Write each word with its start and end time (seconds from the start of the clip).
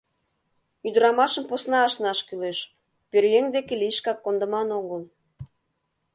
Ӱдырамашым 0.87 1.43
посна 1.49 1.79
ашнаш 1.87 2.19
кӱлеш, 2.27 2.59
пӧръеҥ 3.09 3.45
деке 3.55 3.73
лишкак 3.81 4.17
кондыман 4.25 4.67
огыл. 4.79 5.01